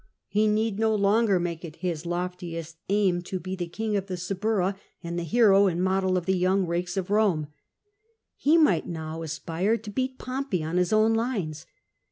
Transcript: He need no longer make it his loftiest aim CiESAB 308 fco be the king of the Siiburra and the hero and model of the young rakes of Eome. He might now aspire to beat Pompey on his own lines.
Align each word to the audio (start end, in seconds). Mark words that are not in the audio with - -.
He 0.27 0.47
need 0.47 0.79
no 0.79 0.95
longer 0.95 1.39
make 1.39 1.63
it 1.63 1.75
his 1.75 2.07
loftiest 2.07 2.77
aim 2.89 3.17
CiESAB 3.17 3.27
308 3.27 3.39
fco 3.39 3.43
be 3.43 3.55
the 3.55 3.67
king 3.67 3.95
of 3.95 4.07
the 4.07 4.15
Siiburra 4.17 4.75
and 5.03 5.19
the 5.19 5.23
hero 5.23 5.67
and 5.67 5.79
model 5.83 6.17
of 6.17 6.25
the 6.25 6.35
young 6.35 6.65
rakes 6.65 6.97
of 6.97 7.09
Eome. 7.09 7.49
He 8.35 8.57
might 8.57 8.87
now 8.87 9.21
aspire 9.21 9.77
to 9.77 9.91
beat 9.91 10.17
Pompey 10.17 10.63
on 10.63 10.77
his 10.77 10.91
own 10.91 11.13
lines. 11.13 11.67